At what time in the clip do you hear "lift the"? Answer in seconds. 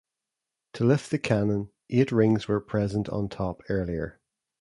0.83-1.19